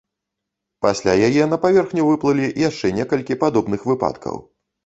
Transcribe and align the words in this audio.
Пасля 0.85 1.13
яе 1.27 1.43
на 1.51 1.59
паверхню 1.65 2.07
выплылі 2.09 2.51
яшчэ 2.69 2.93
некалькі 3.01 3.41
падобных 3.45 3.81
выпадкаў. 3.93 4.35